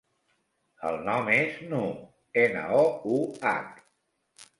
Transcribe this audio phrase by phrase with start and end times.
[0.91, 1.99] El nom és Nouh:
[2.45, 2.87] ena, o,
[3.19, 3.79] u, hac.